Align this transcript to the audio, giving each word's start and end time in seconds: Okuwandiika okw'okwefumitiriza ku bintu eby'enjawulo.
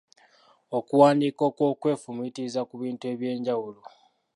Okuwandiika 0.77 1.41
okw'okwefumitiriza 1.49 2.61
ku 2.69 2.75
bintu 2.81 3.03
eby'enjawulo. 3.13 3.81